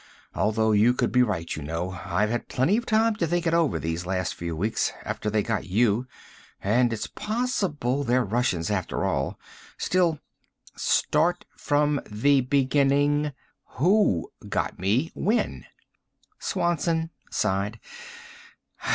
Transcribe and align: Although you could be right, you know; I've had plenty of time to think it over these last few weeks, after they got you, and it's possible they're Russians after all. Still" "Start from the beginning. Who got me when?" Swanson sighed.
Although 0.33 0.71
you 0.71 0.95
could 0.95 1.11
be 1.11 1.21
right, 1.21 1.55
you 1.55 1.61
know; 1.61 1.91
I've 1.91 2.31
had 2.31 2.47
plenty 2.47 2.75
of 2.75 2.87
time 2.87 3.15
to 3.17 3.27
think 3.27 3.45
it 3.45 3.53
over 3.53 3.77
these 3.77 4.03
last 4.03 4.33
few 4.33 4.55
weeks, 4.55 4.91
after 5.03 5.29
they 5.29 5.43
got 5.43 5.67
you, 5.67 6.07
and 6.59 6.91
it's 6.91 7.05
possible 7.05 8.03
they're 8.03 8.23
Russians 8.25 8.71
after 8.71 9.05
all. 9.05 9.37
Still" 9.77 10.17
"Start 10.75 11.45
from 11.55 12.01
the 12.09 12.41
beginning. 12.41 13.31
Who 13.73 14.31
got 14.49 14.79
me 14.79 15.11
when?" 15.13 15.65
Swanson 16.39 17.11
sighed. 17.29 17.79